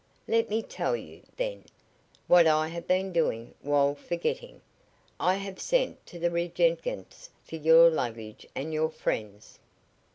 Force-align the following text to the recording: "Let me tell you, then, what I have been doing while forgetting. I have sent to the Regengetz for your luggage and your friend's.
"Let 0.27 0.49
me 0.49 0.63
tell 0.63 0.95
you, 0.95 1.21
then, 1.37 1.65
what 2.25 2.47
I 2.47 2.69
have 2.69 2.87
been 2.87 3.13
doing 3.13 3.53
while 3.61 3.93
forgetting. 3.93 4.61
I 5.19 5.35
have 5.35 5.59
sent 5.61 6.03
to 6.07 6.17
the 6.17 6.31
Regengetz 6.31 7.29
for 7.43 7.57
your 7.57 7.87
luggage 7.91 8.47
and 8.55 8.73
your 8.73 8.89
friend's. 8.89 9.59